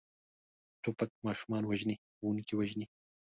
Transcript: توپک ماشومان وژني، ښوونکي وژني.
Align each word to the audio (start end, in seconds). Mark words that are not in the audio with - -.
توپک 0.81 1.11
ماشومان 1.25 1.63
وژني، 1.65 1.95
ښوونکي 2.15 2.53
وژني. 2.55 2.85